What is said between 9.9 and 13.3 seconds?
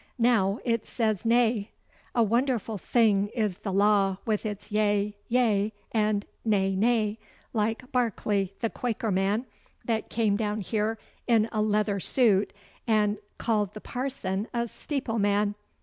came down here in a leather suit, and